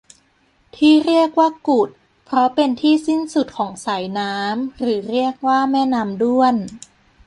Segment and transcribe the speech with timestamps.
[0.75, 1.89] ที่เรียกว่ากุด
[2.25, 6.53] เพราะเป็นที่สิ้นสุดของสายน้ำหรือเรียกว่าแม่น้ำด้วน